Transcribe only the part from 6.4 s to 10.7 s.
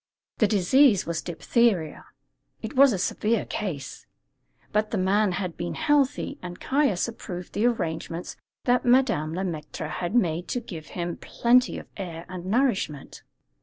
and Caius approved the arrangements that Madame Le Maître had made to